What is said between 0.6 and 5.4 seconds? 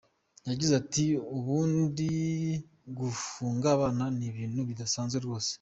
ati “Ubundi gufunga abana ni ibintu bidasanzwe